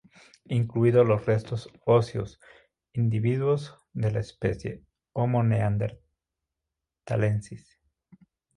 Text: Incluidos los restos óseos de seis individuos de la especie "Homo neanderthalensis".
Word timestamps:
Incluidos 0.47 1.05
los 1.05 1.23
restos 1.27 1.69
óseos 1.85 2.39
de 2.39 2.39
seis 2.39 2.49
individuos 2.93 3.77
de 3.93 4.09
la 4.11 4.19
especie 4.19 4.81
"Homo 5.13 5.43
neanderthalensis". 5.43 7.79